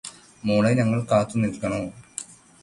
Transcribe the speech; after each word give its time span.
മോളെ 0.43 0.71
ഞങ്ങൾ 0.73 0.99
കാത്തുനിൽക്കണോ 1.03 1.81